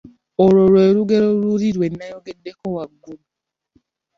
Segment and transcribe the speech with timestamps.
[0.43, 3.23] Olwo lwe lugero luli lwe nayogeddeko waggulu.